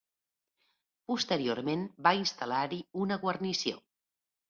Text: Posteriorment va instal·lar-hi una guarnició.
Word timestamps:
Posteriorment 1.11 1.85
va 2.09 2.17
instal·lar-hi 2.23 2.83
una 3.07 3.23
guarnició. 3.27 3.83